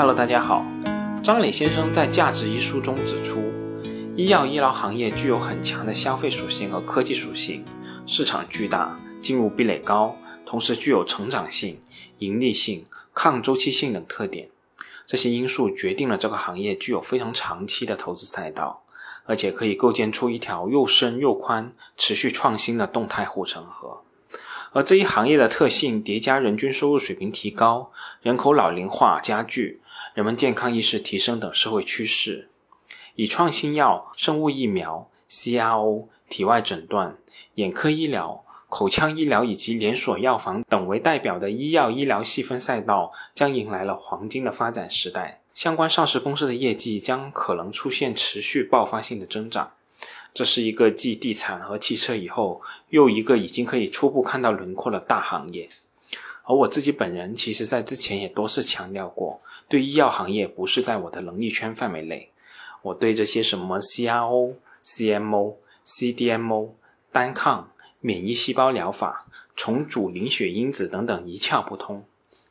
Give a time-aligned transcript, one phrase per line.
[0.00, 0.64] Hello，大家好。
[1.22, 3.52] 张磊先生在《价值》一书中指出，
[4.16, 7.62] 医药医疗行业具有很强的消费属性和科技属性，
[8.06, 11.78] 市场巨大，进入壁垒高，同时具有成长性、
[12.16, 12.82] 盈利性、
[13.12, 14.48] 抗周期性等特点。
[15.04, 18.82] 这些因素决定了这个行业具有非常长期的投资赛道，
[19.26, 24.00] 而且可以构建出一条又深又宽、持续创新的动态护城河。
[24.72, 27.90] 而这一行业的特性叠加人均收入水平提高、
[28.22, 29.80] 人口老龄化加剧、
[30.14, 32.48] 人们健康意识提升等社会趋势，
[33.16, 37.18] 以创新药、生物疫苗、CRO、体外诊断、
[37.54, 49.72] 眼科医疗、口腔医疗以及连锁药房等为代表的医药医疗细分赛道将迎来了黄金的发展时代，相关上市公司的业绩将可能出现持续爆发性的增长。
[50.32, 55.68] 这是一个继地产和汽车以后又一个已经可以初步看到轮廓的大行业，
[56.44, 62.30] 而我自己本人其实在之前也多次强调过，对医药行业不是在我的能力圈范围内，
[62.82, 66.70] 我对这些什么 CRO、CMO、CDMO、
[67.10, 72.04] 单抗、免疫细胞疗法、重组凝血因子等等一窍不通，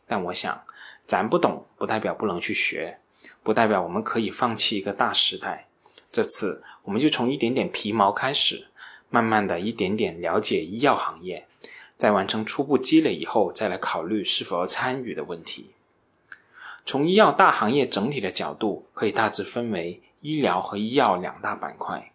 [0.06, 0.62] 但我想，
[1.06, 3.00] 咱不懂不代表不能去学，
[3.42, 5.69] 不代表我们可以放弃一个大时代。
[6.12, 8.68] 这次我们就从一点点皮毛开始，
[9.10, 11.48] 慢慢的一点点了解医药行业，
[11.98, 15.72] 在完成初步积累以后，再来考虑是否要参与的问题。
[16.86, 22.12] 从医药大行业整体的角度，可以大致分为医疗和医药两大板块；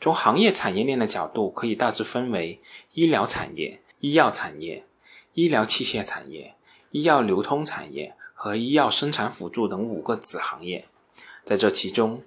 [0.00, 2.60] 从行业产业链的角度，可以大致分为
[2.94, 4.84] 医疗产业、医药产业、
[5.34, 6.56] 医疗器械产业、
[6.90, 10.88] 医药流通产业和医药生产辅助等五个子行业。
[11.44, 12.22] 在这其中，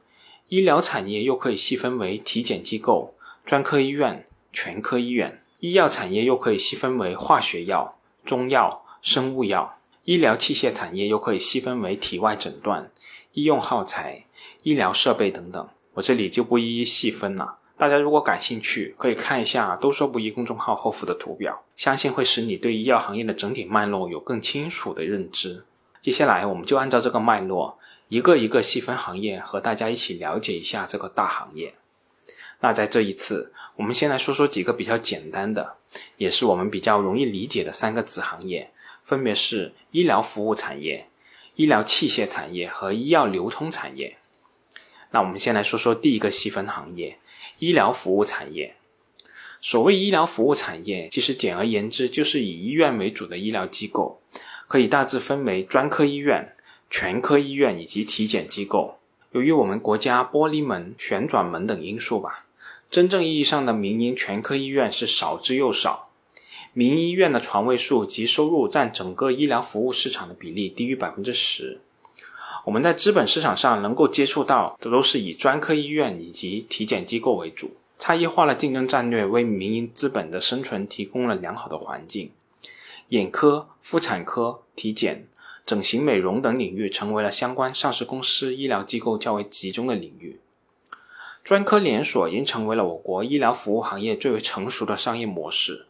[0.54, 12.92] 医疗产业又可以细分为体检机构、专科医院、全科医院；医药产业又可以细分为化学药、中药、生物药；医疗器械产业又可以细分为体外诊断、
[13.32, 14.26] 医用耗材、
[14.62, 15.68] 医疗设备等等。
[15.96, 17.58] 我这里就不一一细分了。
[17.76, 25.66] 大家如果感兴趣，可以看一下“都说不一”公众号后附的图表，相信会使你对医药行业的整体脉络有更清楚的认知。
[26.04, 31.76] 接下来，我们就按照这个脉络，一个一个细分行业，和大家一起了解一下这个大行业。
[32.60, 35.78] 那在这一次，我们先来说说几个比较简单的，
[36.18, 38.74] 也是我们比较容易理解的三个子行业，
[39.06, 41.08] 分别是医疗服务产业、
[41.56, 44.18] 医疗器械产业和医药流通产业。
[45.12, 47.18] 那我们先来说说第一个细分行业——
[47.60, 48.76] 医疗服务产业。
[49.62, 54.20] 所谓医疗服务产业，其实简而言之，就是以医院为主的医疗机构。
[54.74, 56.52] 可以大致分为专科医院、
[56.90, 58.98] 全科医院以及体检机构。
[59.30, 62.48] 由于我们国家玻璃门、旋转门等因素吧，
[62.90, 66.10] 真正意义上的民营全科医院是少之又少。
[66.74, 71.80] 民营医院的床位数及收入占整个医疗服务市场的比例低于百分之十。
[72.66, 77.76] 我们在资本市场上能够接触到的都是以专科医院以及体检机构为主。
[78.00, 82.32] 差异化的竞争战略为民营资本的生存提供了良好的环境。
[83.14, 85.28] 眼科、妇产科、体检、
[85.64, 90.42] 整形美容等领域成为了相关上市公司医疗机构较为集中的领域。
[91.44, 95.86] 专科连锁已经成为了我国医疗服务行业最为成熟的商业模式。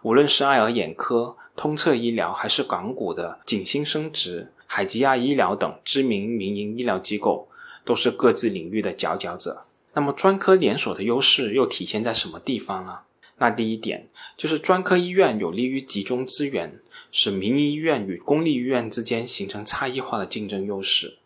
[0.00, 7.50] 无论是爱尔眼科、通策医疗，还是港股的景星生殖、海吉亚医疗等知名民营医疗机构，
[7.84, 9.64] 都是各自领域的佼佼者。
[9.92, 13.00] 那么，专科连锁的优势又体现在什么地方呢？
[13.42, 16.78] 那第一点就是专科医院有利于集中资源，
[17.10, 21.18] 使民营医院与公立医院之间形成差异化的竞争优势。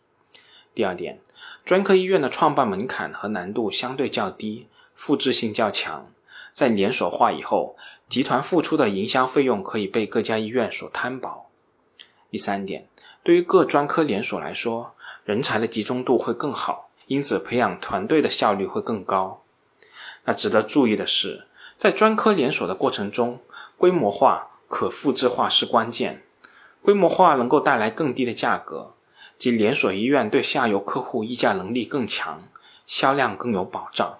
[0.73, 1.19] 第二点，
[1.63, 6.11] 专科医院的创办门槛和难度相对较低，复制性较强，
[6.53, 7.77] 在连锁化以后，
[8.09, 11.51] 集团付出的营销费用可以被各家医院所摊薄。
[12.31, 12.87] 第三点，
[13.21, 19.43] 对于各专科连锁来说，人才的集中度会更好，因此培养团队的效率会更高。
[20.25, 21.43] 那值得注意的是。
[21.77, 23.39] 在专科连锁的过程中，
[23.77, 26.23] 规模化、可复制化是关键。
[26.81, 28.93] 规模化能够带来更低的价格，
[29.37, 32.41] 即连锁医院对下游客户议价能力更强，
[32.87, 34.19] 销量更有保障；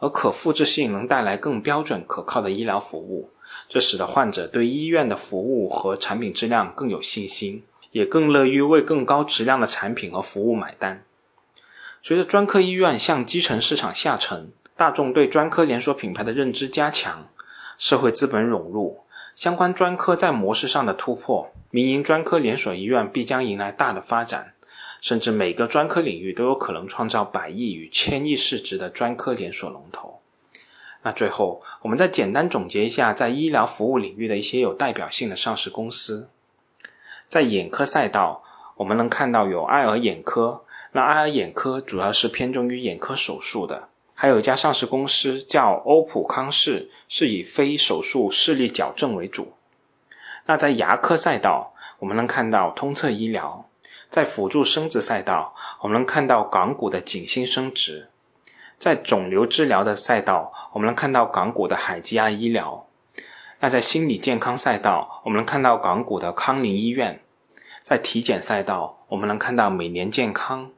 [0.00, 3.30] 而可复制性能带来更标准可靠的医疗服务，
[3.68, 7.62] 这使得患者对医院的服务和产品质量更有信心，
[7.92, 11.04] 也更乐于为更高质量的产品和服务买单。
[12.02, 14.50] 随着专科医院向基层市场下沉。
[14.76, 17.28] 大众对专科连锁品牌的认知加强，
[17.78, 19.00] 社会资本涌入，
[19.34, 24.52] 相关专科在模式上的突破，民营专科连锁医院必将迎来大的发展，
[25.00, 30.20] 甚至每个专科领域都有可能创造百亿与千亿市值的专科连锁龙头。
[31.04, 36.28] 那最后，我们再简单总结一下在医疗服务领域的一些有代表性的上市公司。
[37.26, 38.42] 在眼科赛道，
[38.76, 43.88] 我们能看到有爱尔眼科，那爱尔眼科主要是偏重于眼科手术的。
[44.18, 49.52] 还有一家上市公司叫欧普康视，是以非手术视力矫正为主。
[50.46, 53.66] 那在牙科赛道，我们能看到通策医疗；
[54.08, 58.06] 在辅助生殖赛道，我们能看到港股的景星生殖；
[58.78, 62.86] 在肿瘤治疗的赛道，我们能看到港股的海基亚医疗。
[63.60, 67.18] 那在心理健康赛道，我们能看到港股的康宁医院；
[67.82, 70.70] 在体检赛道，我们能看到每年健康。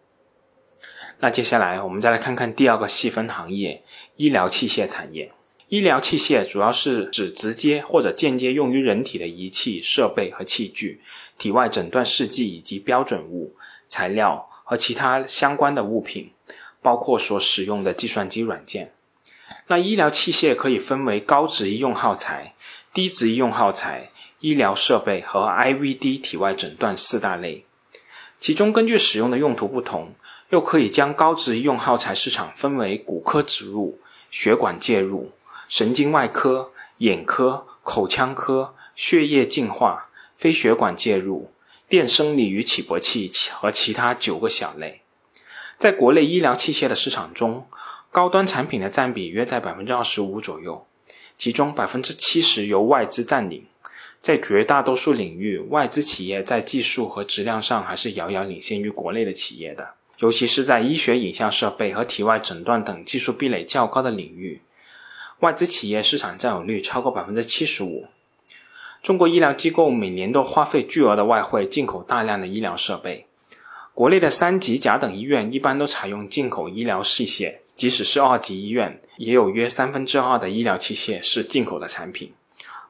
[1.20, 3.82] 那接下来我们再来看看第二个细分行业——
[4.16, 5.32] 医疗器械产业。
[5.68, 11.02] 医疗器械主要是指直接或者间接用于人体的仪器、设备和器具、
[11.36, 13.54] 体外诊断试剂以及标准物、
[13.86, 16.30] 材料和其他相关的物品，
[16.80, 18.92] 包括所使用的计算机软件。
[19.66, 22.54] 那医疗器械可以分为高值医用耗材、
[22.94, 24.10] 低值医用耗材、
[24.40, 27.64] 医疗设备和 IVD 体外诊断四大类。
[28.40, 30.14] 其中根据使用的用途不同。
[30.50, 33.98] 又可以将高值医用耗材市场分为骨科植入、
[34.30, 35.32] 血管介入、
[35.68, 41.50] 神经外科、眼科、口腔科、血液净化、非血管介入、
[41.88, 45.02] 电生理与起搏器和其他九个小类。
[45.76, 47.66] 在国内医疗器械的市场中，
[48.10, 50.86] 高端产品的占比约在百分之二十五左右，
[51.36, 53.66] 其中百分之七十由外资占领。
[54.20, 59.94] 在绝大多数领域，外资企业在技术和质量上还是遥遥领先于国内的企业的。
[60.18, 64.62] 尤其是在医学影像设备和体外诊断等技术壁垒较高的领域，
[65.40, 68.08] 外资企业市场占有率超过百分之七十五。
[69.00, 73.26] 中国医疗机构每年都花费巨额的外汇进口大量的医疗设备，
[73.94, 82.32] 国内的三级甲等医院一般都采用进口医疗器械，即使是二级医院，也有约三分之二的医疗器械是进口的产品，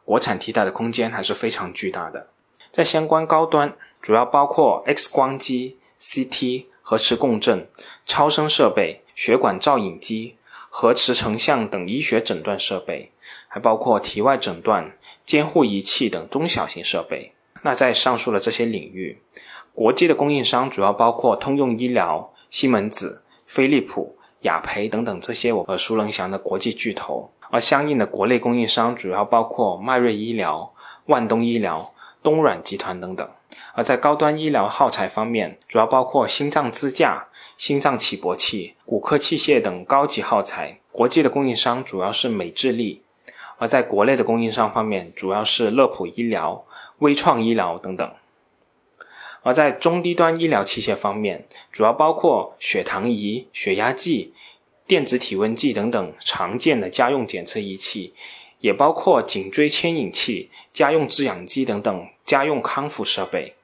[0.06, 2.28] 国产替代的空间还是非常巨大的。
[2.72, 6.64] 在相关高端，主要包括 X 光机、CT。
[6.88, 7.68] 核磁共振、
[8.06, 10.36] 超声设备、血管造影机、
[10.70, 13.12] 核磁成像等医学诊断设备，
[13.46, 14.96] 还包括体外诊断、
[15.26, 17.34] 监护仪器等中小型设备。
[17.60, 19.20] 那在上述的这些领域，
[19.74, 30.72] 国际的供应商主要包括通用医疗、西门子、飞利浦、雅培等等这些我耳熟能详的国际巨头，而相应的国内供应商主要包括迈瑞医疗、
[31.04, 31.92] 万东医疗、
[32.22, 33.28] 东软集团等等。
[33.74, 40.80] 而在高端医疗耗材方面，主要包括心脏支架、心脏起搏器、骨科器械等高级耗材。
[40.90, 43.02] 国际的供应商主要是美智力，
[43.58, 46.64] 而在国内的供应商方面，主要是乐普医疗、
[46.98, 48.12] 微创医疗等等。
[49.44, 54.34] 而在中低端医疗器械方面，主要包括血糖仪、血压计、
[54.88, 58.12] 电子体温计等等常见的家用检测仪器。
[58.60, 63.54] 也包括颈椎牵引器、家用制氧机等等家用康复设备。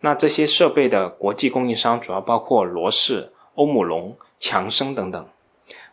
[0.00, 5.28] 那这些设备的国际供应商主要包括罗氏、欧姆龙、强生等等。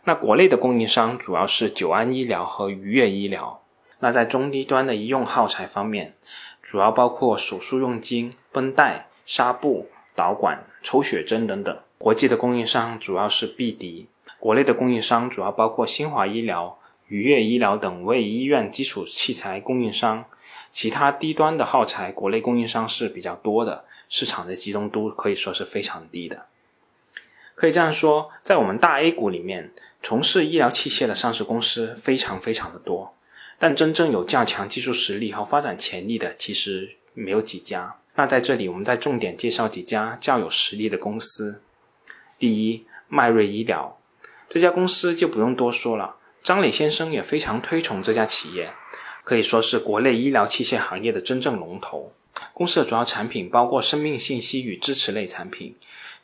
[0.04, 3.60] 那国内的供应商主要是久安医疗和愉悦医疗。
[4.00, 6.14] 那在中低端的医用耗材方面，
[6.60, 11.78] 主要包括手术用巾、绷带、纱布、导管、抽血针等等。
[11.98, 14.08] 国际的供应商主要是碧迪。
[14.40, 16.78] 国内的供应商主要包括新华医疗。
[17.10, 20.24] 愉悦医疗等为医院基础器材供应商，
[20.72, 26.46] 其他低端的耗材，国内供应商是比较多的，市场的集中度可以说是非常低的。
[27.56, 33.16] 可以这样说，在我们大 A 股里面，从事医疗器械的上市公司非常非常的多，
[33.58, 37.96] 但真正有较强技术实力和发展潜力的，其实没有几家。
[38.14, 41.60] 那在这里，我们再重点介绍几家较有实力的公司。
[42.38, 43.98] 第一，迈瑞医疗，
[44.48, 46.16] 这家公司就不用多说了。
[46.42, 48.72] 张磊先生也非常推崇这家企业，
[49.24, 52.12] 可以说是国内医疗器械行业的真正龙头。
[52.54, 55.76] 公司的主要产品包括生命信息与支持类产品、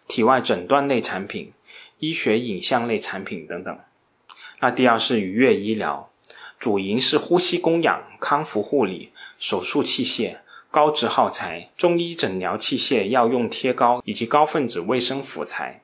[0.09, 1.53] 体外诊断类产品、
[1.99, 3.79] 医学影像类产品等等。
[4.61, 6.11] 那第二是愉悦医疗，
[6.59, 10.39] 主营是呼吸供氧、康复护理、手术器械、
[10.71, 15.83] 高值耗材、中医诊疗器械、药用贴膏以及高分子卫生辅材。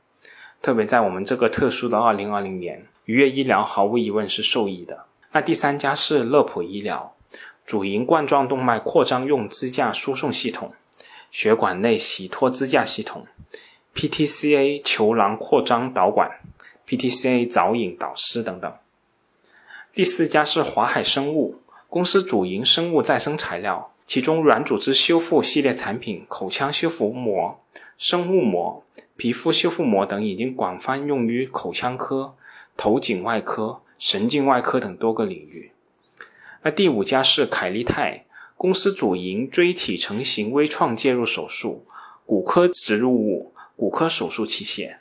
[0.63, 2.87] 特别在我们这个特殊的二零二零年。
[3.05, 5.07] 愉悦医疗毫无疑问是受益的。
[5.33, 7.15] 那第三家是乐普医疗，
[7.67, 10.73] 主营冠状动脉扩张用支架输送系统、
[11.31, 13.27] 血管内洗脱支架系统、
[13.95, 16.41] PTCA 球囊扩张导管、
[16.87, 18.73] PTCA 导引导丝等等。
[19.95, 27.61] 第四家是华海生物，公司主营生物再生材料，其中软组织修复系列产品、口腔修复膜、
[27.99, 28.85] 生物膜、
[29.23, 32.35] 皮肤修复膜等已经广泛用于口腔科。
[32.77, 35.71] 头颈外科、神经外科等多个领域。
[36.65, 38.25] 那第五家是凯利泰
[38.57, 41.87] 公司，主营椎体成型微创介入手术、
[42.27, 44.97] 骨科植入物、骨科手术器械。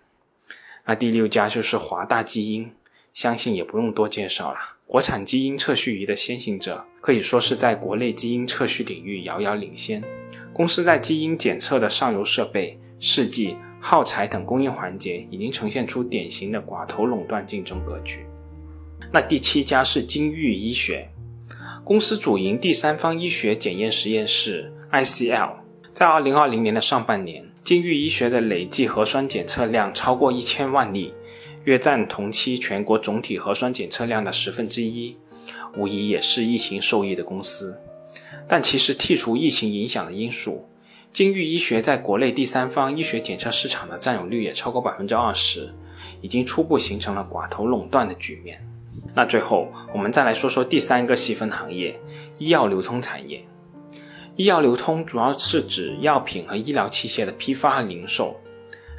[0.86, 2.72] 那第六家就是华大基因，
[3.16, 10.04] 相信也不用多介绍了，国产基因测序仪的先行者，可以说是在国内基因测序领域遥遥领先。
[10.54, 18.26] 公司在基因检测的上游设备、试剂、耗材等供应环节，已经呈现出典型的寡头垄断竞争格局。
[19.12, 21.10] 那第七家是金域医学，
[21.84, 25.56] 公司主营第三方医学检验实验室 ICL。
[25.92, 31.14] 在二零二零年的上半年，金域医学的累计核酸检测量超过一千万例，
[31.66, 35.18] 约占同期全国总体核酸检测量的十分之一，
[35.76, 37.78] 无疑也是疫情受益的公司。
[38.48, 40.66] 但其实剔除疫情影响的因素，
[41.13, 45.74] 金域医学在国内第三方医学检测市场的占有率也超过百分之二十，
[46.22, 48.65] 已经初步形成了寡头垄断的局面。
[49.13, 52.00] 那最后，我们再来说说第三个细分行业——
[52.39, 53.46] 医药流通产业。
[54.38, 58.39] 医药流通主要是指药品和医疗器械的批发和零售，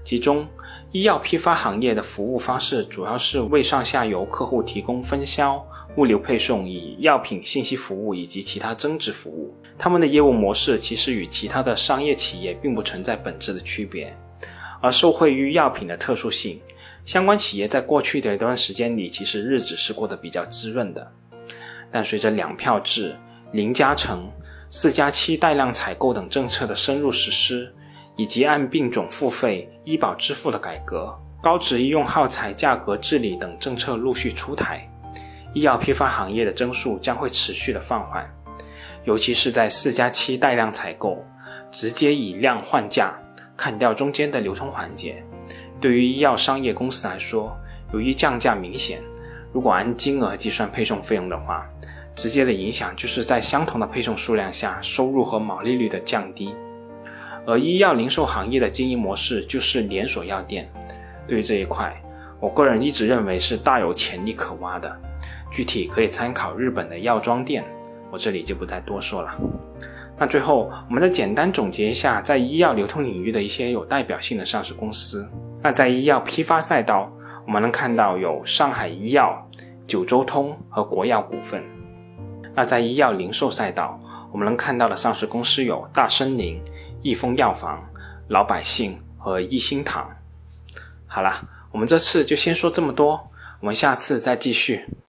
[0.05, 0.47] 其中
[0.91, 5.65] 医药批发行业的服务方式主要是为上下游客户提供分销、
[5.97, 9.55] 物流配送、以药品信息服务以及其他增值服务。
[9.79, 14.13] 他们的业务模式其实与其他的商业企业并不存在本质的区别，
[14.81, 16.61] 而受惠于药品的特殊性。
[17.05, 21.13] 相关企业在过去的一段时间里，其实日子是过得比较滋润的。
[21.91, 23.17] 但随着两票制、
[23.53, 24.31] 零加成、
[24.71, 27.75] 四加七带量采购等政策的深入实施，
[28.17, 34.89] 以及按病种付费、医保支付的改革、高值医用耗材价格治理等政策陆续出台，
[35.55, 38.29] 医药批发行业的增速将会持续的放缓。
[39.05, 41.25] 尤其是在四加七带量采购，
[41.71, 43.19] 直接以量换价，
[43.57, 45.23] 砍掉中间的流通环节。
[45.81, 47.57] 对于医药商业公司来说，
[47.93, 49.03] 由于降价明显，
[49.53, 51.67] 如果按金额计算配送费用的话，
[52.15, 56.55] 直接的影响就是在相同的配送数量下，收入和毛利率的降低。
[57.47, 60.71] 而医药零售行业的经营模式就是连锁药店，
[61.27, 61.93] 对于这一块，
[62.41, 64.97] 我个人一直认为是大有潜力可挖的。
[65.51, 67.65] 具体可以参考日本的药妆店，
[68.11, 69.35] 我这里就不再多说了。
[70.19, 75.29] 那最后，我们再简单总结一下在医药流通领域的一些有代表性的上市公司。
[75.61, 77.13] 那在医药批发赛道，
[77.47, 79.47] 我们能看到有上海医药、
[79.87, 81.63] 九州通和国药股份。
[82.55, 83.99] 那在医药零售赛道，
[84.33, 86.61] 我们能看到的上市公司有大森林、
[87.03, 87.87] 益丰药房、
[88.29, 90.11] 老百姓和一心堂。
[91.07, 91.31] 好了，
[91.71, 93.29] 我们这次就先说这么多，
[93.61, 94.87] 我们下次再继续。